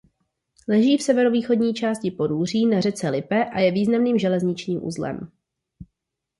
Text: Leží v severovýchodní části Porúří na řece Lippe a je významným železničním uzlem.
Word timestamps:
Leží 0.67 0.97
v 0.97 1.03
severovýchodní 1.03 1.73
části 1.73 2.11
Porúří 2.11 2.65
na 2.65 2.81
řece 2.81 3.09
Lippe 3.09 3.45
a 3.45 3.59
je 3.59 3.71
významným 3.71 4.19
železničním 4.19 4.85
uzlem. 4.85 5.31